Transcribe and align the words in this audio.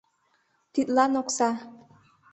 Тидлан— 0.73 1.13
окса. 1.21 1.49